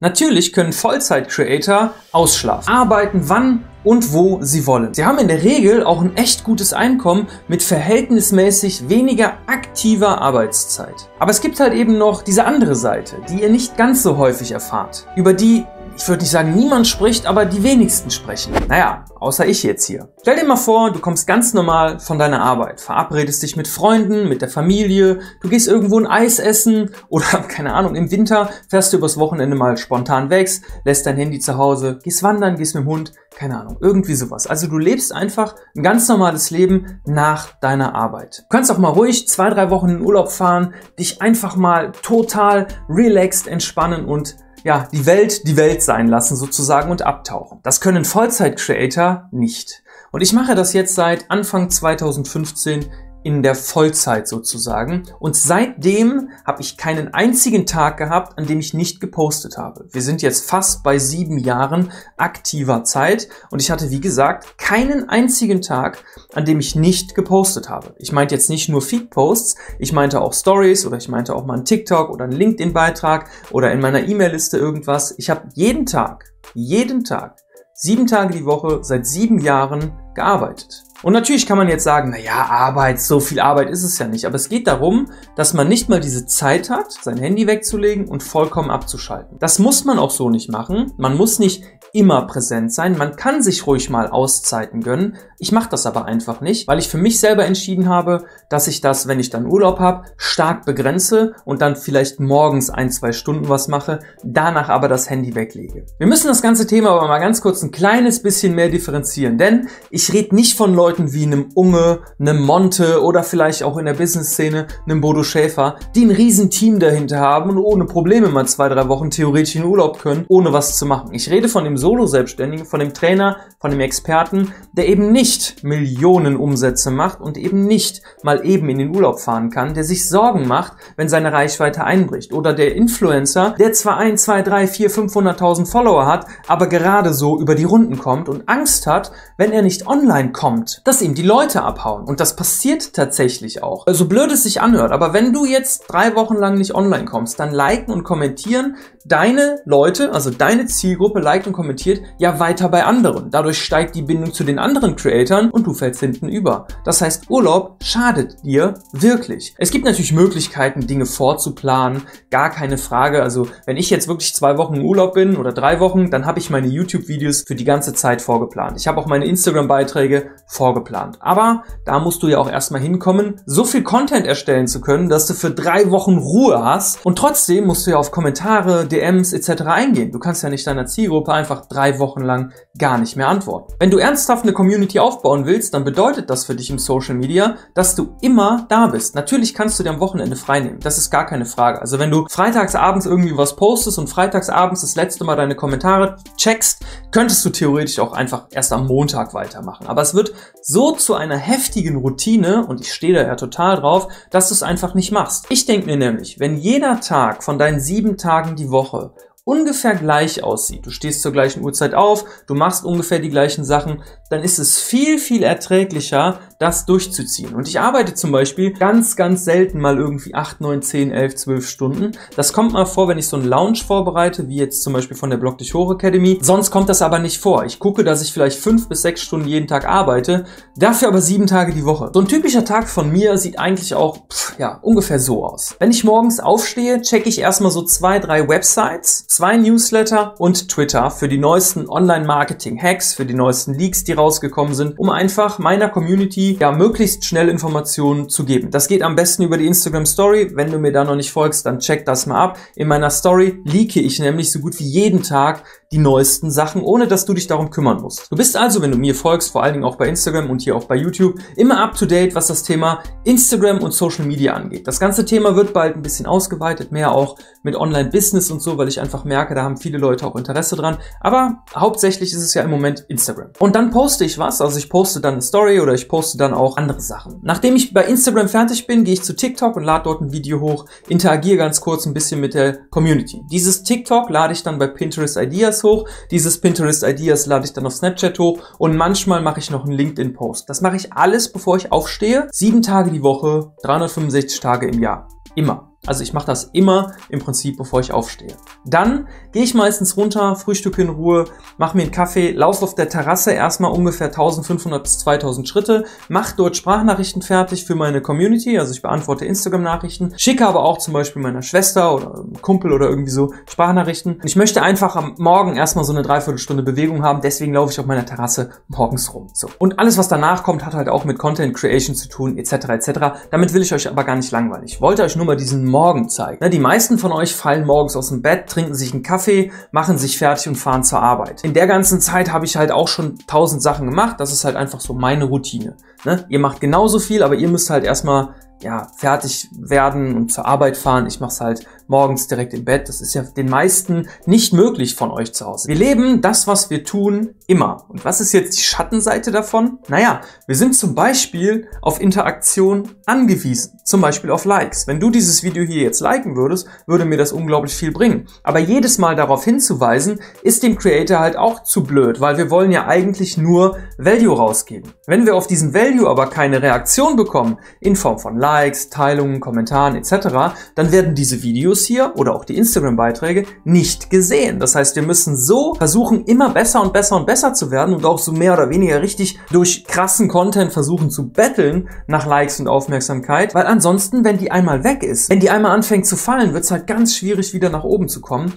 Natürlich 0.00 0.52
können 0.52 0.74
Vollzeit-Creator 0.74 1.94
ausschlafen, 2.12 2.68
arbeiten 2.70 3.30
wann 3.30 3.64
und 3.82 4.12
wo 4.12 4.40
sie 4.42 4.66
wollen. 4.66 4.92
Sie 4.92 5.06
haben 5.06 5.16
in 5.16 5.28
der 5.28 5.42
Regel 5.42 5.84
auch 5.84 6.02
ein 6.02 6.14
echt 6.18 6.44
gutes 6.44 6.74
Einkommen 6.74 7.28
mit 7.48 7.62
verhältnismäßig 7.62 8.90
weniger 8.90 9.38
aktiver 9.46 10.20
Arbeitszeit. 10.20 11.08
Aber 11.18 11.30
es 11.30 11.40
gibt 11.40 11.58
halt 11.60 11.72
eben 11.72 11.96
noch 11.96 12.20
diese 12.20 12.44
andere 12.44 12.76
Seite, 12.76 13.16
die 13.30 13.40
ihr 13.40 13.48
nicht 13.48 13.78
ganz 13.78 14.02
so 14.02 14.18
häufig 14.18 14.52
erfahrt, 14.52 15.06
über 15.16 15.32
die 15.32 15.64
ich 15.96 16.06
würde 16.08 16.22
nicht 16.22 16.30
sagen, 16.30 16.54
niemand 16.54 16.86
spricht, 16.86 17.26
aber 17.26 17.46
die 17.46 17.62
wenigsten 17.62 18.10
sprechen. 18.10 18.52
Naja, 18.68 19.06
außer 19.18 19.46
ich 19.46 19.62
jetzt 19.62 19.86
hier. 19.86 20.12
Stell 20.20 20.36
dir 20.36 20.44
mal 20.44 20.56
vor, 20.56 20.92
du 20.92 20.98
kommst 20.98 21.26
ganz 21.26 21.54
normal 21.54 21.98
von 22.00 22.18
deiner 22.18 22.42
Arbeit, 22.42 22.80
verabredest 22.80 23.42
dich 23.42 23.56
mit 23.56 23.66
Freunden, 23.66 24.28
mit 24.28 24.42
der 24.42 24.50
Familie, 24.50 25.20
du 25.40 25.48
gehst 25.48 25.66
irgendwo 25.66 25.98
ein 25.98 26.06
Eis 26.06 26.38
essen 26.38 26.90
oder, 27.08 27.26
keine 27.48 27.72
Ahnung, 27.72 27.94
im 27.94 28.10
Winter 28.10 28.50
fährst 28.68 28.92
du 28.92 28.98
übers 28.98 29.16
Wochenende 29.16 29.56
mal 29.56 29.76
spontan 29.78 30.30
weg, 30.30 30.50
lässt 30.84 31.06
dein 31.06 31.16
Handy 31.16 31.38
zu 31.38 31.56
Hause, 31.56 31.98
gehst 32.02 32.22
wandern, 32.22 32.56
gehst 32.56 32.74
mit 32.74 32.84
dem 32.84 32.88
Hund, 32.88 33.12
keine 33.34 33.58
Ahnung, 33.58 33.78
irgendwie 33.80 34.14
sowas. 34.14 34.46
Also 34.46 34.66
du 34.66 34.78
lebst 34.78 35.14
einfach 35.14 35.54
ein 35.74 35.82
ganz 35.82 36.08
normales 36.08 36.50
Leben 36.50 37.00
nach 37.06 37.58
deiner 37.60 37.94
Arbeit. 37.94 38.44
Du 38.44 38.48
kannst 38.50 38.70
auch 38.70 38.78
mal 38.78 38.90
ruhig 38.90 39.28
zwei, 39.28 39.48
drei 39.50 39.70
Wochen 39.70 39.88
in 39.88 40.00
Urlaub 40.02 40.30
fahren, 40.30 40.74
dich 40.98 41.22
einfach 41.22 41.56
mal 41.56 41.92
total 42.02 42.66
relaxed 42.88 43.48
entspannen 43.48 44.04
und 44.04 44.36
ja, 44.66 44.88
die 44.90 45.06
Welt 45.06 45.46
die 45.46 45.56
Welt 45.56 45.80
sein 45.80 46.08
lassen 46.08 46.34
sozusagen 46.34 46.90
und 46.90 47.02
abtauchen. 47.02 47.60
Das 47.62 47.80
können 47.80 48.04
Vollzeit-Creator 48.04 49.28
nicht. 49.30 49.84
Und 50.10 50.22
ich 50.22 50.32
mache 50.32 50.56
das 50.56 50.72
jetzt 50.72 50.96
seit 50.96 51.30
Anfang 51.30 51.70
2015 51.70 52.86
in 53.22 53.42
der 53.42 53.54
Vollzeit 53.54 54.28
sozusagen. 54.28 55.02
Und 55.18 55.34
seitdem 55.34 56.28
habe 56.44 56.62
ich 56.62 56.76
keinen 56.76 57.12
einzigen 57.12 57.66
Tag 57.66 57.96
gehabt, 57.96 58.38
an 58.38 58.46
dem 58.46 58.60
ich 58.60 58.72
nicht 58.72 59.00
gepostet 59.00 59.58
habe. 59.58 59.86
Wir 59.90 60.02
sind 60.02 60.22
jetzt 60.22 60.48
fast 60.48 60.82
bei 60.84 60.98
sieben 60.98 61.38
Jahren 61.38 61.92
aktiver 62.16 62.84
Zeit 62.84 63.28
und 63.50 63.60
ich 63.60 63.70
hatte, 63.70 63.90
wie 63.90 64.00
gesagt, 64.00 64.58
keinen 64.58 65.08
einzigen 65.08 65.60
Tag, 65.60 66.04
an 66.34 66.44
dem 66.44 66.60
ich 66.60 66.76
nicht 66.76 67.14
gepostet 67.14 67.68
habe. 67.68 67.94
Ich 67.98 68.12
meinte 68.12 68.34
jetzt 68.34 68.48
nicht 68.48 68.68
nur 68.68 68.80
Feed-Posts, 68.80 69.56
ich 69.80 69.92
meinte 69.92 70.20
auch 70.20 70.32
Stories 70.32 70.86
oder 70.86 70.96
ich 70.96 71.08
meinte 71.08 71.34
auch 71.34 71.44
mal 71.44 71.54
einen 71.54 71.64
TikTok 71.64 72.10
oder 72.10 72.24
einen 72.24 72.32
LinkedIn-Beitrag 72.32 73.28
oder 73.50 73.72
in 73.72 73.80
meiner 73.80 74.06
E-Mail-Liste 74.06 74.56
irgendwas. 74.56 75.14
Ich 75.18 75.30
habe 75.30 75.48
jeden 75.54 75.86
Tag, 75.86 76.32
jeden 76.54 77.02
Tag, 77.02 77.38
sieben 77.74 78.06
Tage 78.06 78.34
die 78.34 78.46
Woche 78.46 78.80
seit 78.82 79.06
sieben 79.06 79.40
Jahren 79.40 79.92
gearbeitet. 80.16 80.82
Und 81.02 81.12
natürlich 81.12 81.46
kann 81.46 81.58
man 81.58 81.68
jetzt 81.68 81.84
sagen, 81.84 82.10
na 82.10 82.18
ja, 82.18 82.46
Arbeit, 82.46 83.00
so 83.00 83.20
viel 83.20 83.38
Arbeit 83.38 83.70
ist 83.70 83.84
es 83.84 83.98
ja 83.98 84.08
nicht. 84.08 84.24
Aber 84.24 84.36
es 84.36 84.48
geht 84.48 84.66
darum, 84.66 85.10
dass 85.36 85.54
man 85.54 85.68
nicht 85.68 85.88
mal 85.88 86.00
diese 86.00 86.26
Zeit 86.26 86.70
hat, 86.70 86.90
sein 86.90 87.18
Handy 87.18 87.46
wegzulegen 87.46 88.08
und 88.08 88.22
vollkommen 88.22 88.70
abzuschalten. 88.70 89.38
Das 89.38 89.58
muss 89.58 89.84
man 89.84 89.98
auch 89.98 90.10
so 90.10 90.30
nicht 90.30 90.48
machen. 90.48 90.92
Man 90.96 91.16
muss 91.16 91.38
nicht 91.38 91.75
immer 91.96 92.26
präsent 92.26 92.74
sein. 92.74 92.98
Man 92.98 93.16
kann 93.16 93.42
sich 93.42 93.66
ruhig 93.66 93.88
mal 93.88 94.08
Auszeiten 94.08 94.82
gönnen. 94.82 95.16
Ich 95.38 95.50
mache 95.50 95.70
das 95.70 95.86
aber 95.86 96.04
einfach 96.04 96.42
nicht, 96.42 96.68
weil 96.68 96.78
ich 96.78 96.88
für 96.88 96.98
mich 96.98 97.18
selber 97.18 97.46
entschieden 97.46 97.88
habe, 97.88 98.24
dass 98.50 98.68
ich 98.68 98.82
das, 98.82 99.08
wenn 99.08 99.18
ich 99.18 99.30
dann 99.30 99.46
Urlaub 99.46 99.80
habe, 99.80 100.04
stark 100.18 100.66
begrenze 100.66 101.34
und 101.46 101.62
dann 101.62 101.74
vielleicht 101.74 102.20
morgens 102.20 102.68
ein, 102.68 102.90
zwei 102.90 103.12
Stunden 103.12 103.48
was 103.48 103.68
mache, 103.68 104.00
danach 104.22 104.68
aber 104.68 104.88
das 104.88 105.08
Handy 105.08 105.34
weglege. 105.34 105.86
Wir 105.98 106.06
müssen 106.06 106.28
das 106.28 106.42
ganze 106.42 106.66
Thema 106.66 106.90
aber 106.90 107.08
mal 107.08 107.18
ganz 107.18 107.40
kurz 107.40 107.62
ein 107.62 107.70
kleines 107.70 108.22
bisschen 108.22 108.54
mehr 108.54 108.68
differenzieren, 108.68 109.38
denn 109.38 109.68
ich 109.90 110.12
rede 110.12 110.34
nicht 110.34 110.56
von 110.56 110.74
Leuten 110.74 111.14
wie 111.14 111.24
einem 111.24 111.48
Unge, 111.54 112.00
einem 112.18 112.42
Monte 112.42 113.02
oder 113.02 113.22
vielleicht 113.22 113.62
auch 113.62 113.78
in 113.78 113.86
der 113.86 113.94
Business-Szene 113.94 114.66
einem 114.84 115.00
Bodo 115.00 115.22
Schäfer, 115.22 115.76
die 115.94 116.04
ein 116.04 116.10
riesen 116.10 116.50
Team 116.50 116.78
dahinter 116.78 117.20
haben 117.20 117.50
und 117.50 117.58
ohne 117.58 117.86
Probleme 117.86 118.28
mal 118.28 118.46
zwei, 118.46 118.68
drei 118.68 118.88
Wochen 118.88 119.10
theoretisch 119.10 119.56
in 119.56 119.64
Urlaub 119.64 119.98
können, 119.98 120.26
ohne 120.28 120.52
was 120.52 120.76
zu 120.76 120.84
machen. 120.84 121.14
Ich 121.14 121.30
rede 121.30 121.48
von 121.48 121.64
dem 121.64 121.78
Solo-Selbstständigen, 121.86 122.66
von 122.66 122.80
dem 122.80 122.94
Trainer, 122.94 123.36
von 123.60 123.70
dem 123.70 123.78
Experten, 123.78 124.52
der 124.72 124.88
eben 124.88 125.12
nicht 125.12 125.62
Millionen 125.62 126.36
Umsätze 126.36 126.90
macht 126.90 127.20
und 127.20 127.38
eben 127.38 127.64
nicht 127.64 128.02
mal 128.24 128.44
eben 128.44 128.68
in 128.68 128.78
den 128.78 128.92
Urlaub 128.92 129.20
fahren 129.20 129.50
kann, 129.50 129.74
der 129.74 129.84
sich 129.84 130.08
Sorgen 130.08 130.48
macht, 130.48 130.72
wenn 130.96 131.08
seine 131.08 131.32
Reichweite 131.32 131.84
einbricht. 131.84 132.32
Oder 132.32 132.54
der 132.54 132.74
Influencer, 132.74 133.54
der 133.56 133.72
zwar 133.72 133.98
ein, 133.98 134.18
zwei, 134.18 134.42
drei, 134.42 134.66
vier, 134.66 134.90
500.000 134.90 135.70
Follower 135.70 136.06
hat, 136.06 136.26
aber 136.48 136.66
gerade 136.66 137.14
so 137.14 137.38
über 137.38 137.54
die 137.54 137.62
Runden 137.62 137.98
kommt 137.98 138.28
und 138.28 138.48
Angst 138.48 138.88
hat, 138.88 139.12
wenn 139.36 139.52
er 139.52 139.62
nicht 139.62 139.86
online 139.86 140.32
kommt, 140.32 140.82
dass 140.86 141.02
ihm 141.02 141.14
die 141.14 141.22
Leute 141.22 141.62
abhauen. 141.62 142.04
Und 142.04 142.18
das 142.18 142.34
passiert 142.34 142.94
tatsächlich 142.94 143.62
auch. 143.62 143.84
So 143.84 143.90
also 143.92 144.08
blöd 144.08 144.32
es 144.32 144.42
sich 144.42 144.60
anhört, 144.60 144.90
aber 144.90 145.12
wenn 145.12 145.32
du 145.32 145.44
jetzt 145.44 145.84
drei 145.86 146.16
Wochen 146.16 146.34
lang 146.34 146.58
nicht 146.58 146.74
online 146.74 147.04
kommst, 147.04 147.38
dann 147.38 147.52
liken 147.52 147.92
und 147.92 148.02
kommentieren 148.02 148.74
deine 149.06 149.60
Leute, 149.64 150.12
also 150.12 150.30
deine 150.30 150.66
Zielgruppe 150.66 151.20
liked 151.20 151.46
und 151.46 151.52
kommentiert 151.76 152.02
ja 152.18 152.40
weiter 152.40 152.70
bei 152.70 152.84
anderen. 152.84 153.30
Dadurch 153.30 153.62
steigt 153.62 153.94
die 153.94 154.02
Bindung 154.02 154.32
zu 154.32 154.44
den 154.44 154.58
anderen 154.58 154.96
Creatoren 154.96 155.50
und 155.50 155.66
du 155.66 155.74
fällst 155.74 156.00
hinten 156.00 156.28
über. 156.28 156.66
Das 156.84 157.02
heißt, 157.02 157.28
Urlaub 157.28 157.76
schadet 157.82 158.42
dir 158.42 158.74
wirklich. 158.92 159.54
Es 159.58 159.70
gibt 159.70 159.84
natürlich 159.84 160.14
Möglichkeiten, 160.14 160.86
Dinge 160.86 161.04
vorzuplanen, 161.04 162.02
gar 162.30 162.48
keine 162.48 162.78
Frage. 162.78 163.22
Also 163.22 163.48
wenn 163.66 163.76
ich 163.76 163.90
jetzt 163.90 164.08
wirklich 164.08 164.34
zwei 164.34 164.56
Wochen 164.56 164.76
im 164.76 164.86
Urlaub 164.86 165.12
bin 165.12 165.36
oder 165.36 165.52
drei 165.52 165.78
Wochen, 165.78 166.10
dann 166.10 166.24
habe 166.24 166.38
ich 166.38 166.48
meine 166.48 166.66
YouTube-Videos 166.66 167.44
für 167.46 167.54
die 167.54 167.64
ganze 167.64 167.92
Zeit 167.92 168.22
vorgeplant. 168.22 168.80
Ich 168.80 168.88
habe 168.88 168.98
auch 168.98 169.06
meine 169.06 169.26
Instagram-Beiträge 169.26 170.30
vorgeplant. 170.46 171.18
Aber 171.20 171.64
da 171.84 171.98
musst 171.98 172.22
du 172.22 172.28
ja 172.28 172.38
auch 172.38 172.50
erstmal 172.50 172.80
hinkommen, 172.80 173.42
so 173.44 173.64
viel 173.64 173.82
Content 173.82 174.26
erstellen 174.26 174.66
zu 174.66 174.80
können, 174.80 175.10
dass 175.10 175.26
du 175.26 175.34
für 175.34 175.50
drei 175.50 175.90
Wochen 175.90 176.16
Ruhe 176.16 176.64
hast 176.64 177.04
und 177.04 177.18
trotzdem 177.18 177.66
musst 177.66 177.86
du 177.86 177.90
ja 177.90 177.98
auf 177.98 178.10
Kommentare, 178.10 178.86
DMs 178.86 179.34
etc. 179.34 179.62
eingehen. 179.66 180.10
Du 180.10 180.18
kannst 180.18 180.42
ja 180.42 180.48
nicht 180.48 180.66
deiner 180.66 180.86
Zielgruppe 180.86 181.32
einfach 181.32 181.55
drei 181.64 181.98
Wochen 181.98 182.20
lang 182.20 182.52
gar 182.78 182.98
nicht 182.98 183.16
mehr 183.16 183.28
antworten. 183.28 183.72
Wenn 183.78 183.90
du 183.90 183.98
ernsthaft 183.98 184.42
eine 184.42 184.52
Community 184.52 184.98
aufbauen 184.98 185.46
willst, 185.46 185.72
dann 185.72 185.84
bedeutet 185.84 186.28
das 186.28 186.44
für 186.44 186.54
dich 186.54 186.68
im 186.70 186.78
Social 186.78 187.14
Media, 187.14 187.56
dass 187.74 187.94
du 187.94 188.16
immer 188.20 188.66
da 188.68 188.88
bist. 188.88 189.14
Natürlich 189.14 189.54
kannst 189.54 189.78
du 189.78 189.82
dir 189.82 189.90
am 189.90 190.00
Wochenende 190.00 190.36
freinehmen. 190.36 190.80
Das 190.80 190.98
ist 190.98 191.10
gar 191.10 191.26
keine 191.26 191.46
Frage. 191.46 191.80
Also 191.80 191.98
wenn 191.98 192.10
du 192.10 192.26
freitagsabends 192.28 193.06
irgendwie 193.06 193.36
was 193.36 193.56
postest 193.56 193.98
und 193.98 194.08
freitagsabends 194.08 194.82
das 194.82 194.96
letzte 194.96 195.24
Mal 195.24 195.36
deine 195.36 195.54
Kommentare 195.54 196.16
checkst, 196.36 196.84
könntest 197.10 197.44
du 197.44 197.50
theoretisch 197.50 197.98
auch 197.98 198.12
einfach 198.12 198.46
erst 198.50 198.72
am 198.72 198.86
Montag 198.86 199.32
weitermachen. 199.32 199.86
Aber 199.86 200.02
es 200.02 200.14
wird 200.14 200.34
so 200.62 200.92
zu 200.92 201.14
einer 201.14 201.36
heftigen 201.36 201.96
Routine 201.96 202.66
und 202.66 202.80
ich 202.80 202.92
stehe 202.92 203.14
da 203.14 203.22
ja 203.22 203.36
total 203.36 203.76
drauf, 203.76 204.08
dass 204.30 204.48
du 204.48 204.54
es 204.54 204.62
einfach 204.62 204.94
nicht 204.94 205.12
machst. 205.12 205.46
Ich 205.48 205.66
denke 205.66 205.86
mir 205.86 205.96
nämlich, 205.96 206.40
wenn 206.40 206.56
jeder 206.56 207.00
Tag 207.00 207.42
von 207.42 207.58
deinen 207.58 207.80
sieben 207.80 208.16
Tagen 208.16 208.56
die 208.56 208.70
Woche 208.70 209.12
ungefähr 209.46 209.94
gleich 209.94 210.42
aussieht, 210.42 210.84
du 210.84 210.90
stehst 210.90 211.22
zur 211.22 211.30
gleichen 211.30 211.62
Uhrzeit 211.62 211.94
auf, 211.94 212.24
du 212.48 212.54
machst 212.54 212.84
ungefähr 212.84 213.20
die 213.20 213.30
gleichen 213.30 213.64
Sachen, 213.64 214.02
dann 214.28 214.42
ist 214.42 214.58
es 214.58 214.80
viel, 214.80 215.18
viel 215.20 215.44
erträglicher, 215.44 216.40
das 216.58 216.84
durchzuziehen. 216.84 217.54
Und 217.54 217.68
ich 217.68 217.78
arbeite 217.78 218.14
zum 218.14 218.32
Beispiel 218.32 218.72
ganz, 218.72 219.14
ganz 219.14 219.44
selten 219.44 219.78
mal 219.78 219.98
irgendwie 219.98 220.34
8, 220.34 220.60
9, 220.60 220.82
10, 220.82 221.12
11, 221.12 221.36
12 221.36 221.68
Stunden. 221.68 222.12
Das 222.34 222.52
kommt 222.52 222.72
mal 222.72 222.86
vor, 222.86 223.06
wenn 223.06 223.18
ich 223.18 223.28
so 223.28 223.36
einen 223.36 223.46
Lounge 223.46 223.78
vorbereite, 223.86 224.48
wie 224.48 224.56
jetzt 224.56 224.82
zum 224.82 224.92
Beispiel 224.92 225.16
von 225.16 225.30
der 225.30 225.36
Block 225.36 225.58
dich 225.58 225.74
Hoch 225.74 225.92
Academy. 225.92 226.40
Sonst 226.42 226.72
kommt 226.72 226.88
das 226.88 227.02
aber 227.02 227.20
nicht 227.20 227.38
vor. 227.38 227.64
Ich 227.66 227.78
gucke, 227.78 228.02
dass 228.02 228.22
ich 228.22 228.32
vielleicht 228.32 228.58
5 228.58 228.88
bis 228.88 229.02
6 229.02 229.20
Stunden 229.20 229.46
jeden 229.46 229.68
Tag 229.68 229.86
arbeite, 229.86 230.46
dafür 230.76 231.08
aber 231.08 231.20
7 231.20 231.46
Tage 231.46 231.72
die 231.72 231.84
Woche. 231.84 232.10
So 232.12 232.20
ein 232.20 232.26
typischer 232.26 232.64
Tag 232.64 232.88
von 232.88 233.12
mir 233.12 233.38
sieht 233.38 233.60
eigentlich 233.60 233.94
auch, 233.94 234.26
pff, 234.28 234.58
ja, 234.58 234.80
ungefähr 234.82 235.20
so 235.20 235.44
aus. 235.44 235.76
Wenn 235.78 235.92
ich 235.92 236.02
morgens 236.02 236.40
aufstehe, 236.40 237.00
checke 237.02 237.28
ich 237.28 237.38
erstmal 237.38 237.70
so 237.70 237.82
zwei, 237.82 238.18
drei 238.18 238.48
Websites, 238.48 239.26
zwei 239.36 239.58
Newsletter 239.58 240.34
und 240.38 240.70
Twitter 240.70 241.10
für 241.10 241.28
die 241.28 241.36
neuesten 241.36 241.90
Online-Marketing-Hacks, 241.90 243.12
für 243.12 243.26
die 243.26 243.34
neuesten 243.34 243.74
Leaks, 243.74 244.02
die 244.02 244.14
rausgekommen 244.14 244.72
sind, 244.72 244.98
um 244.98 245.10
einfach 245.10 245.58
meiner 245.58 245.90
Community 245.90 246.56
ja 246.58 246.72
möglichst 246.72 247.22
schnell 247.22 247.50
Informationen 247.50 248.30
zu 248.30 248.46
geben. 248.46 248.70
Das 248.70 248.88
geht 248.88 249.02
am 249.02 249.14
besten 249.14 249.42
über 249.42 249.58
die 249.58 249.66
Instagram 249.66 250.06
Story. 250.06 250.52
Wenn 250.54 250.72
du 250.72 250.78
mir 250.78 250.90
da 250.90 251.04
noch 251.04 251.16
nicht 251.16 251.32
folgst, 251.32 251.66
dann 251.66 251.80
check 251.80 252.06
das 252.06 252.24
mal 252.24 252.42
ab. 252.42 252.58
In 252.76 252.88
meiner 252.88 253.10
Story 253.10 253.60
leake 253.66 254.00
ich 254.00 254.18
nämlich 254.20 254.50
so 254.50 254.60
gut 254.60 254.80
wie 254.80 254.88
jeden 254.88 255.22
Tag 255.22 255.64
die 255.92 255.98
neuesten 255.98 256.50
Sachen, 256.50 256.82
ohne 256.82 257.06
dass 257.06 257.26
du 257.26 257.34
dich 257.34 257.46
darum 257.46 257.70
kümmern 257.70 258.00
musst. 258.00 258.30
Du 258.30 258.36
bist 258.36 258.56
also, 258.56 258.82
wenn 258.82 258.90
du 258.90 258.96
mir 258.96 259.14
folgst, 259.14 259.52
vor 259.52 259.62
allen 259.62 259.74
Dingen 259.74 259.84
auch 259.84 259.96
bei 259.96 260.08
Instagram 260.08 260.50
und 260.50 260.62
hier 260.62 260.74
auch 260.74 260.84
bei 260.84 260.96
YouTube, 260.96 261.38
immer 261.56 261.80
up 261.82 261.94
to 261.94 262.06
date, 262.06 262.34
was 262.34 262.48
das 262.48 262.64
Thema 262.64 263.02
Instagram 263.24 263.78
und 263.78 263.92
Social 263.92 264.24
Media 264.24 264.54
angeht. 264.54 264.86
Das 264.86 264.98
ganze 264.98 265.24
Thema 265.24 265.54
wird 265.54 265.72
bald 265.72 265.94
ein 265.94 266.02
bisschen 266.02 266.26
ausgeweitet, 266.26 266.90
mehr 266.90 267.12
auch 267.12 267.36
mit 267.62 267.76
Online-Business 267.76 268.50
und 268.50 268.60
so, 268.60 268.78
weil 268.78 268.88
ich 268.88 269.00
einfach 269.00 269.24
merke, 269.26 269.54
da 269.54 269.62
haben 269.62 269.76
viele 269.76 269.98
Leute 269.98 270.26
auch 270.26 270.36
Interesse 270.36 270.76
dran. 270.76 270.96
Aber 271.20 271.62
hauptsächlich 271.74 272.32
ist 272.32 272.42
es 272.42 272.54
ja 272.54 272.62
im 272.62 272.70
Moment 272.70 273.04
Instagram. 273.08 273.50
Und 273.58 273.76
dann 273.76 273.90
poste 273.90 274.24
ich 274.24 274.38
was, 274.38 274.60
also 274.60 274.78
ich 274.78 274.88
poste 274.88 275.20
dann 275.20 275.34
eine 275.34 275.42
Story 275.42 275.80
oder 275.80 275.92
ich 275.92 276.08
poste 276.08 276.38
dann 276.38 276.54
auch 276.54 276.76
andere 276.76 277.00
Sachen. 277.00 277.40
Nachdem 277.42 277.76
ich 277.76 277.92
bei 277.92 278.04
Instagram 278.04 278.48
fertig 278.48 278.86
bin, 278.86 279.04
gehe 279.04 279.14
ich 279.14 279.22
zu 279.22 279.36
TikTok 279.36 279.76
und 279.76 279.84
lade 279.84 280.04
dort 280.04 280.22
ein 280.22 280.32
Video 280.32 280.60
hoch, 280.60 280.86
interagiere 281.08 281.58
ganz 281.58 281.80
kurz 281.80 282.06
ein 282.06 282.14
bisschen 282.14 282.40
mit 282.40 282.54
der 282.54 282.88
Community. 282.90 283.42
Dieses 283.50 283.82
TikTok 283.82 284.30
lade 284.30 284.52
ich 284.52 284.62
dann 284.62 284.78
bei 284.78 284.86
Pinterest 284.86 285.36
Ideas 285.36 285.82
hoch. 285.82 286.08
Dieses 286.30 286.60
Pinterest 286.60 287.02
Ideas 287.02 287.46
lade 287.46 287.66
ich 287.66 287.72
dann 287.72 287.86
auf 287.86 287.92
Snapchat 287.92 288.38
hoch 288.38 288.60
und 288.78 288.96
manchmal 288.96 289.42
mache 289.42 289.60
ich 289.60 289.70
noch 289.70 289.84
einen 289.84 289.92
LinkedIn-Post. 289.92 290.68
Das 290.68 290.80
mache 290.80 290.96
ich 290.96 291.12
alles, 291.12 291.52
bevor 291.52 291.76
ich 291.76 291.92
aufstehe. 291.92 292.48
Sieben 292.52 292.82
Tage 292.82 293.10
die 293.10 293.22
Woche, 293.22 293.72
365 293.82 294.60
Tage 294.60 294.88
im 294.88 295.02
Jahr. 295.02 295.28
Immer. 295.54 295.95
Also 296.06 296.22
ich 296.22 296.32
mache 296.32 296.46
das 296.46 296.70
immer 296.72 297.12
im 297.28 297.40
Prinzip, 297.40 297.76
bevor 297.76 298.00
ich 298.00 298.12
aufstehe. 298.12 298.54
Dann 298.84 299.28
gehe 299.52 299.62
ich 299.62 299.74
meistens 299.74 300.16
runter, 300.16 300.56
frühstücke 300.56 301.02
in 301.02 301.08
Ruhe, 301.08 301.46
mache 301.78 301.96
mir 301.96 302.04
einen 302.04 302.12
Kaffee, 302.12 302.52
laufe 302.52 302.84
auf 302.84 302.94
der 302.94 303.08
Terrasse 303.08 303.52
erstmal 303.52 303.90
ungefähr 303.90 304.28
1500 304.28 305.02
bis 305.02 305.18
2000 305.18 305.68
Schritte, 305.68 306.04
mache 306.28 306.54
dort 306.56 306.76
Sprachnachrichten 306.76 307.42
fertig 307.42 307.84
für 307.84 307.94
meine 307.94 308.20
Community, 308.20 308.78
also 308.78 308.92
ich 308.92 309.02
beantworte 309.02 309.44
Instagram-Nachrichten, 309.44 310.34
schicke 310.36 310.66
aber 310.66 310.84
auch 310.84 310.98
zum 310.98 311.12
Beispiel 311.12 311.42
meiner 311.42 311.62
Schwester 311.62 312.14
oder 312.14 312.44
Kumpel 312.60 312.92
oder 312.92 313.08
irgendwie 313.08 313.30
so 313.30 313.52
Sprachnachrichten. 313.68 314.40
Ich 314.44 314.56
möchte 314.56 314.82
einfach 314.82 315.16
am 315.16 315.34
Morgen 315.38 315.76
erstmal 315.76 316.04
so 316.04 316.12
eine 316.12 316.22
Dreiviertelstunde 316.22 316.82
Bewegung 316.82 317.22
haben, 317.22 317.40
deswegen 317.40 317.74
laufe 317.74 317.92
ich 317.92 318.00
auf 318.00 318.06
meiner 318.06 318.26
Terrasse 318.26 318.70
morgens 318.88 319.32
rum. 319.32 319.48
So. 319.52 319.68
Und 319.78 319.98
alles, 319.98 320.18
was 320.18 320.28
danach 320.28 320.62
kommt, 320.62 320.84
hat 320.84 320.94
halt 320.94 321.08
auch 321.08 321.24
mit 321.24 321.38
Content 321.38 321.74
Creation 321.74 322.14
zu 322.14 322.28
tun, 322.28 322.58
etc. 322.58 322.72
etc. 322.90 323.10
Damit 323.50 323.72
will 323.72 323.82
ich 323.82 323.92
euch 323.92 324.08
aber 324.08 324.24
gar 324.24 324.36
nicht 324.36 324.50
langweilen. 324.52 324.84
Ich 324.84 325.00
wollte 325.00 325.22
euch 325.22 325.36
nur 325.36 325.46
mal 325.46 325.56
diesen 325.56 325.84
Morgen 325.96 326.28
zeigen. 326.28 326.58
Ne, 326.60 326.68
die 326.68 326.78
meisten 326.78 327.16
von 327.16 327.32
euch 327.32 327.54
fallen 327.54 327.86
morgens 327.86 328.16
aus 328.16 328.28
dem 328.28 328.42
Bett, 328.42 328.68
trinken 328.68 328.94
sich 328.94 329.14
einen 329.14 329.22
Kaffee, 329.22 329.72
machen 329.92 330.18
sich 330.18 330.36
fertig 330.36 330.68
und 330.68 330.74
fahren 330.74 331.04
zur 331.04 331.22
Arbeit. 331.22 331.64
In 331.64 331.72
der 331.72 331.86
ganzen 331.86 332.20
Zeit 332.20 332.52
habe 332.52 332.66
ich 332.66 332.76
halt 332.76 332.92
auch 332.92 333.08
schon 333.08 333.38
tausend 333.46 333.80
Sachen 333.80 334.06
gemacht. 334.06 334.38
Das 334.38 334.52
ist 334.52 334.66
halt 334.66 334.76
einfach 334.76 335.00
so 335.00 335.14
meine 335.14 335.46
Routine. 335.46 335.96
Ne? 336.26 336.44
Ihr 336.48 336.58
macht 336.58 336.80
genauso 336.80 337.20
viel, 337.20 337.44
aber 337.44 337.54
ihr 337.54 337.68
müsst 337.68 337.88
halt 337.88 338.04
erstmal 338.04 338.56
ja, 338.82 339.08
fertig 339.16 339.68
werden 339.78 340.36
und 340.36 340.52
zur 340.52 340.66
Arbeit 340.66 340.96
fahren. 340.96 341.26
Ich 341.26 341.40
mache 341.40 341.52
es 341.52 341.60
halt 341.60 341.86
morgens 342.08 342.46
direkt 342.46 342.74
im 342.74 342.84
Bett. 342.84 343.08
Das 343.08 343.20
ist 343.20 343.34
ja 343.34 343.42
den 343.42 343.68
meisten 343.68 344.28
nicht 344.44 344.72
möglich 344.72 345.14
von 345.14 345.30
euch 345.30 345.54
zu 345.54 345.66
Hause. 345.66 345.88
Wir 345.88 345.96
leben 345.96 346.40
das, 346.40 346.66
was 346.66 346.90
wir 346.90 347.04
tun, 347.04 347.54
immer. 347.66 348.04
Und 348.08 348.24
was 348.24 348.40
ist 348.40 348.52
jetzt 348.52 348.76
die 348.76 348.82
Schattenseite 348.82 349.50
davon? 349.50 349.98
Naja, 350.08 350.42
wir 350.66 350.76
sind 350.76 350.94
zum 350.94 351.14
Beispiel 351.14 351.88
auf 352.02 352.20
Interaktion 352.20 353.14
angewiesen. 353.24 353.98
Zum 354.04 354.20
Beispiel 354.20 354.50
auf 354.50 354.64
Likes. 354.64 355.06
Wenn 355.06 355.20
du 355.20 355.30
dieses 355.30 355.62
Video 355.62 355.82
hier 355.82 356.02
jetzt 356.02 356.20
liken 356.20 356.54
würdest, 356.54 356.86
würde 357.06 357.24
mir 357.24 357.38
das 357.38 357.52
unglaublich 357.52 357.94
viel 357.94 358.12
bringen. 358.12 358.46
Aber 358.62 358.78
jedes 358.78 359.18
Mal 359.18 359.36
darauf 359.36 359.64
hinzuweisen, 359.64 360.40
ist 360.62 360.82
dem 360.82 360.96
Creator 360.96 361.40
halt 361.40 361.56
auch 361.56 361.82
zu 361.82 362.04
blöd, 362.04 362.40
weil 362.40 362.58
wir 362.58 362.70
wollen 362.70 362.92
ja 362.92 363.06
eigentlich 363.06 363.56
nur 363.56 363.98
Value 364.18 364.56
rausgeben. 364.56 365.12
Wenn 365.26 365.46
wir 365.46 365.56
auf 365.56 365.66
diesen 365.66 365.92
Value 365.94 366.15
aber 366.24 366.46
keine 366.46 366.80
Reaktion 366.80 367.36
bekommen, 367.36 367.78
in 368.00 368.16
Form 368.16 368.38
von 368.38 368.56
Likes, 368.58 369.10
Teilungen, 369.10 369.60
Kommentaren 369.60 370.16
etc., 370.16 370.74
dann 370.94 371.12
werden 371.12 371.34
diese 371.34 371.62
Videos 371.62 372.04
hier 372.04 372.32
oder 372.36 372.54
auch 372.54 372.64
die 372.64 372.76
Instagram-Beiträge 372.76 373.66
nicht 373.84 374.30
gesehen. 374.30 374.80
Das 374.80 374.94
heißt, 374.94 375.16
wir 375.16 375.22
müssen 375.22 375.56
so 375.56 375.94
versuchen, 375.94 376.44
immer 376.44 376.70
besser 376.70 377.02
und 377.02 377.12
besser 377.12 377.36
und 377.36 377.46
besser 377.46 377.74
zu 377.74 377.90
werden 377.90 378.14
und 378.14 378.24
auch 378.24 378.38
so 378.38 378.52
mehr 378.52 378.72
oder 378.72 378.88
weniger 378.90 379.20
richtig 379.20 379.58
durch 379.70 380.04
krassen 380.04 380.48
Content 380.48 380.92
versuchen 380.92 381.30
zu 381.30 381.50
betteln 381.50 382.08
nach 382.26 382.46
Likes 382.46 382.80
und 382.80 382.88
Aufmerksamkeit, 382.88 383.74
weil 383.74 383.86
ansonsten, 383.86 384.44
wenn 384.44 384.58
die 384.58 384.70
einmal 384.70 385.04
weg 385.04 385.22
ist, 385.22 385.50
wenn 385.50 385.60
die 385.60 385.70
einmal 385.70 385.92
anfängt 385.92 386.26
zu 386.26 386.36
fallen, 386.36 386.72
wird 386.72 386.84
es 386.84 386.90
halt 386.90 387.06
ganz 387.06 387.36
schwierig, 387.36 387.74
wieder 387.74 387.90
nach 387.90 388.04
oben 388.04 388.28
zu 388.28 388.40
kommen. 388.40 388.72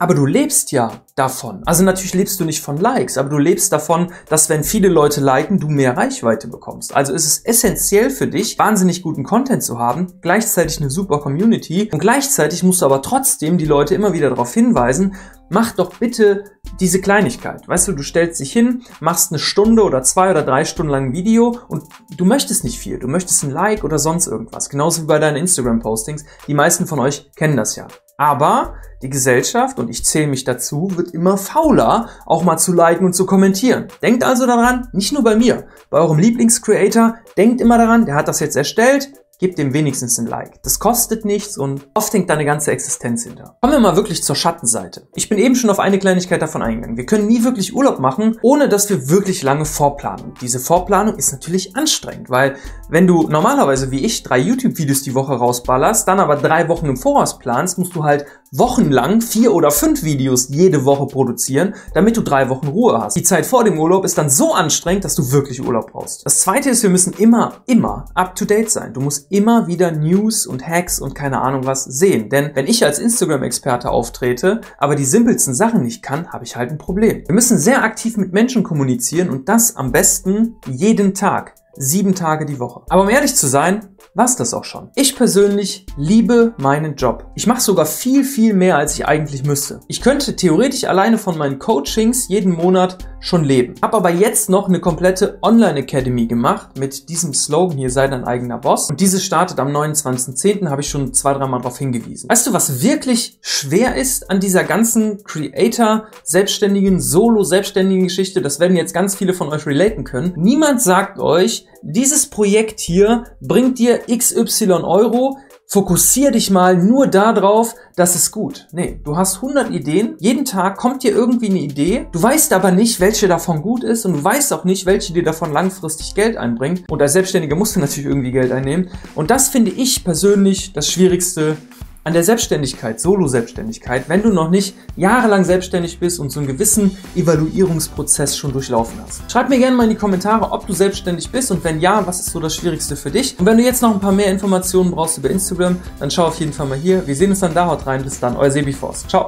Aber 0.00 0.14
du 0.14 0.26
lebst 0.26 0.70
ja 0.70 0.92
davon. 1.16 1.62
Also 1.66 1.82
natürlich 1.82 2.14
lebst 2.14 2.38
du 2.38 2.44
nicht 2.44 2.62
von 2.62 2.76
Likes, 2.76 3.18
aber 3.18 3.30
du 3.30 3.38
lebst 3.38 3.72
davon, 3.72 4.12
dass 4.28 4.48
wenn 4.48 4.62
viele 4.62 4.88
Leute 4.88 5.20
liken, 5.20 5.58
du 5.58 5.66
mehr 5.66 5.96
Reichweite 5.96 6.46
bekommst. 6.46 6.94
Also 6.94 7.12
ist 7.12 7.26
es 7.26 7.44
essentiell 7.44 8.10
für 8.10 8.28
dich, 8.28 8.56
wahnsinnig 8.60 9.02
guten 9.02 9.24
Content 9.24 9.64
zu 9.64 9.80
haben, 9.80 10.12
gleichzeitig 10.20 10.80
eine 10.80 10.90
super 10.90 11.18
Community 11.18 11.90
und 11.92 11.98
gleichzeitig 11.98 12.62
musst 12.62 12.80
du 12.80 12.86
aber 12.86 13.02
trotzdem 13.02 13.58
die 13.58 13.64
Leute 13.64 13.96
immer 13.96 14.12
wieder 14.12 14.30
darauf 14.30 14.54
hinweisen, 14.54 15.16
mach 15.50 15.72
doch 15.72 15.96
bitte 15.96 16.44
diese 16.80 17.00
Kleinigkeit. 17.00 17.66
Weißt 17.66 17.88
du, 17.88 17.92
du 17.92 18.02
stellst 18.02 18.40
dich 18.40 18.52
hin, 18.52 18.82
machst 19.00 19.32
eine 19.32 19.38
Stunde 19.38 19.82
oder 19.82 20.02
zwei 20.02 20.30
oder 20.30 20.42
drei 20.42 20.64
Stunden 20.64 20.92
lang 20.92 21.06
ein 21.06 21.12
Video 21.12 21.58
und 21.68 21.84
du 22.16 22.24
möchtest 22.24 22.64
nicht 22.64 22.78
viel. 22.78 22.98
Du 22.98 23.08
möchtest 23.08 23.42
ein 23.44 23.50
Like 23.50 23.84
oder 23.84 23.98
sonst 23.98 24.26
irgendwas. 24.26 24.68
Genauso 24.68 25.02
wie 25.02 25.06
bei 25.06 25.18
deinen 25.18 25.36
Instagram-Postings. 25.36 26.24
Die 26.46 26.54
meisten 26.54 26.86
von 26.86 26.98
euch 26.98 27.30
kennen 27.36 27.56
das 27.56 27.76
ja. 27.76 27.88
Aber 28.16 28.74
die 29.00 29.10
Gesellschaft, 29.10 29.78
und 29.78 29.88
ich 29.88 30.04
zähle 30.04 30.26
mich 30.26 30.42
dazu, 30.42 30.90
wird 30.96 31.12
immer 31.12 31.38
fauler, 31.38 32.08
auch 32.26 32.42
mal 32.42 32.56
zu 32.56 32.72
liken 32.72 33.06
und 33.06 33.12
zu 33.12 33.26
kommentieren. 33.26 33.86
Denkt 34.02 34.24
also 34.24 34.44
daran, 34.44 34.88
nicht 34.92 35.12
nur 35.12 35.22
bei 35.22 35.36
mir, 35.36 35.68
bei 35.88 35.98
eurem 35.98 36.18
Lieblingscreator, 36.18 37.14
denkt 37.36 37.60
immer 37.60 37.78
daran, 37.78 38.06
der 38.06 38.16
hat 38.16 38.26
das 38.26 38.40
jetzt 38.40 38.56
erstellt, 38.56 39.12
gebt 39.38 39.58
dem 39.58 39.72
wenigstens 39.72 40.18
ein 40.18 40.26
Like. 40.26 40.62
Das 40.62 40.78
kostet 40.78 41.24
nichts 41.24 41.56
und 41.56 41.88
oft 41.94 42.12
hängt 42.12 42.28
deine 42.28 42.44
ganze 42.44 42.72
Existenz 42.72 43.24
hinter. 43.24 43.56
Kommen 43.60 43.74
wir 43.74 43.80
mal 43.80 43.96
wirklich 43.96 44.22
zur 44.24 44.36
Schattenseite. 44.36 45.08
Ich 45.14 45.28
bin 45.28 45.38
eben 45.38 45.54
schon 45.54 45.70
auf 45.70 45.78
eine 45.78 45.98
Kleinigkeit 45.98 46.42
davon 46.42 46.62
eingegangen. 46.62 46.96
Wir 46.96 47.06
können 47.06 47.26
nie 47.26 47.44
wirklich 47.44 47.74
Urlaub 47.74 48.00
machen, 48.00 48.38
ohne 48.42 48.68
dass 48.68 48.90
wir 48.90 49.08
wirklich 49.08 49.42
lange 49.42 49.64
vorplanen. 49.64 50.34
Diese 50.40 50.58
Vorplanung 50.58 51.16
ist 51.16 51.32
natürlich 51.32 51.76
anstrengend, 51.76 52.30
weil 52.30 52.56
wenn 52.88 53.06
du 53.06 53.28
normalerweise 53.28 53.90
wie 53.90 54.04
ich 54.04 54.22
drei 54.22 54.38
YouTube-Videos 54.38 55.02
die 55.02 55.14
Woche 55.14 55.34
rausballerst, 55.34 56.08
dann 56.08 56.20
aber 56.20 56.36
drei 56.36 56.68
Wochen 56.68 56.86
im 56.86 56.96
Voraus 56.96 57.38
planst, 57.38 57.78
musst 57.78 57.94
du 57.94 58.04
halt 58.04 58.26
wochenlang 58.50 59.20
vier 59.20 59.52
oder 59.52 59.70
fünf 59.70 60.02
Videos 60.02 60.48
jede 60.48 60.84
Woche 60.84 61.06
produzieren, 61.06 61.74
damit 61.94 62.16
du 62.16 62.22
drei 62.22 62.48
Wochen 62.48 62.68
Ruhe 62.68 62.98
hast. 63.00 63.14
Die 63.14 63.22
Zeit 63.22 63.46
vor 63.46 63.64
dem 63.64 63.78
Urlaub 63.78 64.04
ist 64.04 64.16
dann 64.16 64.30
so 64.30 64.54
anstrengend, 64.54 65.04
dass 65.04 65.14
du 65.14 65.30
wirklich 65.32 65.62
Urlaub 65.62 65.92
brauchst. 65.92 66.24
Das 66.24 66.40
zweite 66.40 66.70
ist, 66.70 66.82
wir 66.82 66.90
müssen 66.90 67.12
immer, 67.14 67.62
immer 67.66 68.06
up 68.14 68.34
to 68.34 68.44
date 68.44 68.70
sein. 68.70 68.94
Du 68.94 69.00
musst 69.00 69.27
immer 69.30 69.66
wieder 69.66 69.92
News 69.92 70.46
und 70.46 70.66
Hacks 70.66 70.98
und 71.00 71.14
keine 71.14 71.40
Ahnung 71.40 71.66
was 71.66 71.84
sehen. 71.84 72.28
Denn 72.30 72.50
wenn 72.54 72.66
ich 72.66 72.84
als 72.84 72.98
Instagram-Experte 72.98 73.90
auftrete, 73.90 74.60
aber 74.78 74.96
die 74.96 75.04
simpelsten 75.04 75.54
Sachen 75.54 75.82
nicht 75.82 76.02
kann, 76.02 76.32
habe 76.32 76.44
ich 76.44 76.56
halt 76.56 76.70
ein 76.70 76.78
Problem. 76.78 77.22
Wir 77.26 77.34
müssen 77.34 77.58
sehr 77.58 77.82
aktiv 77.82 78.16
mit 78.16 78.32
Menschen 78.32 78.62
kommunizieren 78.62 79.30
und 79.30 79.48
das 79.48 79.76
am 79.76 79.92
besten 79.92 80.56
jeden 80.66 81.14
Tag 81.14 81.54
sieben 81.78 82.14
Tage 82.14 82.44
die 82.44 82.58
Woche. 82.58 82.82
Aber 82.88 83.02
um 83.02 83.08
ehrlich 83.08 83.34
zu 83.34 83.46
sein, 83.46 83.96
war's 84.14 84.36
das 84.36 84.52
auch 84.52 84.64
schon. 84.64 84.90
Ich 84.96 85.16
persönlich 85.16 85.86
liebe 85.96 86.54
meinen 86.58 86.96
Job. 86.96 87.30
Ich 87.36 87.46
mache 87.46 87.60
sogar 87.60 87.86
viel, 87.86 88.24
viel 88.24 88.52
mehr, 88.52 88.76
als 88.76 88.94
ich 88.94 89.06
eigentlich 89.06 89.44
müsste. 89.44 89.80
Ich 89.88 90.00
könnte 90.00 90.36
theoretisch 90.36 90.84
alleine 90.84 91.18
von 91.18 91.38
meinen 91.38 91.58
Coachings 91.58 92.28
jeden 92.28 92.52
Monat 92.52 92.98
schon 93.20 93.44
leben. 93.44 93.74
Hab 93.80 93.94
aber 93.94 94.10
jetzt 94.10 94.50
noch 94.50 94.68
eine 94.68 94.80
komplette 94.80 95.38
Online 95.42 95.78
Academy 95.78 96.26
gemacht 96.26 96.78
mit 96.78 97.08
diesem 97.08 97.32
Slogan 97.34 97.78
hier, 97.78 97.90
sei 97.90 98.08
dein 98.08 98.24
eigener 98.24 98.58
Boss. 98.58 98.90
Und 98.90 99.00
diese 99.00 99.20
startet 99.20 99.60
am 99.60 99.68
29.10. 99.68 100.68
habe 100.68 100.82
ich 100.82 100.88
schon 100.88 101.14
zwei, 101.14 101.34
dreimal 101.34 101.60
darauf 101.60 101.78
hingewiesen. 101.78 102.28
Weißt 102.28 102.46
du, 102.46 102.52
was 102.52 102.82
wirklich 102.82 103.38
schwer 103.40 103.96
ist 103.96 104.30
an 104.30 104.40
dieser 104.40 104.64
ganzen 104.64 105.22
Creator, 105.24 106.06
selbstständigen, 106.24 107.00
Solo-selbstständigen 107.00 108.04
Geschichte? 108.04 108.42
Das 108.42 108.60
werden 108.60 108.76
jetzt 108.76 108.94
ganz 108.94 109.14
viele 109.14 109.34
von 109.34 109.48
euch 109.48 109.66
relaten 109.66 110.04
können. 110.04 110.32
Niemand 110.36 110.82
sagt 110.82 111.18
euch, 111.18 111.67
dieses 111.82 112.26
Projekt 112.26 112.80
hier 112.80 113.24
bringt 113.40 113.78
dir 113.78 114.00
XY 114.06 114.72
Euro, 114.82 115.38
fokussier 115.66 116.30
dich 116.30 116.50
mal 116.50 116.76
nur 116.76 117.06
darauf, 117.06 117.74
das 117.94 118.14
ist 118.14 118.30
gut. 118.30 118.66
Nee, 118.72 119.00
du 119.04 119.16
hast 119.16 119.36
100 119.36 119.70
Ideen, 119.70 120.16
jeden 120.18 120.44
Tag 120.44 120.78
kommt 120.78 121.02
dir 121.02 121.12
irgendwie 121.12 121.50
eine 121.50 121.60
Idee, 121.60 122.06
du 122.10 122.22
weißt 122.22 122.52
aber 122.54 122.70
nicht, 122.70 123.00
welche 123.00 123.28
davon 123.28 123.60
gut 123.60 123.84
ist 123.84 124.06
und 124.06 124.14
du 124.14 124.24
weißt 124.24 124.52
auch 124.54 124.64
nicht, 124.64 124.86
welche 124.86 125.12
dir 125.12 125.22
davon 125.22 125.52
langfristig 125.52 126.14
Geld 126.14 126.36
einbringt. 126.36 126.84
Und 126.90 127.02
als 127.02 127.12
Selbstständiger 127.12 127.54
musst 127.54 127.76
du 127.76 127.80
natürlich 127.80 128.06
irgendwie 128.06 128.32
Geld 128.32 128.50
einnehmen. 128.50 128.90
Und 129.14 129.30
das 129.30 129.48
finde 129.48 129.70
ich 129.70 130.04
persönlich 130.04 130.72
das 130.72 130.90
Schwierigste 130.90 131.58
an 132.04 132.12
der 132.12 132.24
Selbstständigkeit, 132.24 133.00
Solo-Selbstständigkeit, 133.00 134.08
wenn 134.08 134.22
du 134.22 134.30
noch 134.30 134.50
nicht 134.50 134.74
jahrelang 134.96 135.44
selbstständig 135.44 135.98
bist 135.98 136.20
und 136.20 136.30
so 136.30 136.40
einen 136.40 136.46
gewissen 136.46 136.96
Evaluierungsprozess 137.14 138.36
schon 138.36 138.52
durchlaufen 138.52 138.98
hast. 139.04 139.30
Schreib 139.30 139.48
mir 139.48 139.58
gerne 139.58 139.76
mal 139.76 139.84
in 139.84 139.90
die 139.90 139.96
Kommentare, 139.96 140.50
ob 140.50 140.66
du 140.66 140.72
selbstständig 140.72 141.30
bist 141.30 141.50
und 141.50 141.62
wenn 141.64 141.80
ja, 141.80 142.06
was 142.06 142.20
ist 142.20 142.30
so 142.30 142.40
das 142.40 142.54
Schwierigste 142.54 142.96
für 142.96 143.10
dich? 143.10 143.38
Und 143.38 143.46
wenn 143.46 143.58
du 143.58 143.64
jetzt 143.64 143.82
noch 143.82 143.92
ein 143.92 144.00
paar 144.00 144.12
mehr 144.12 144.30
Informationen 144.30 144.90
brauchst 144.90 145.18
über 145.18 145.30
Instagram, 145.30 145.76
dann 145.98 146.10
schau 146.10 146.26
auf 146.26 146.38
jeden 146.40 146.52
Fall 146.52 146.66
mal 146.66 146.78
hier. 146.78 147.06
Wir 147.06 147.14
sehen 147.14 147.30
uns 147.30 147.40
dann 147.40 147.54
da, 147.54 147.66
haut 147.66 147.86
rein. 147.86 148.02
Bis 148.02 148.20
dann, 148.20 148.36
euer 148.36 148.50
Sebi 148.50 148.72
Force. 148.72 149.06
Ciao. 149.06 149.26